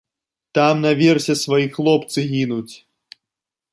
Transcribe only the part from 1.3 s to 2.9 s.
свае хлопцы гінуць!